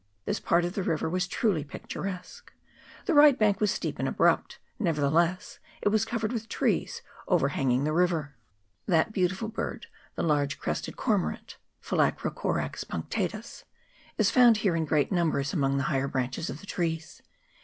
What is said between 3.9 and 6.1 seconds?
and abrupt, nevertheless it was